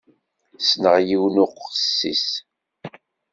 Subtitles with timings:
[0.61, 2.27] Ssneɣ yiwen uqessis.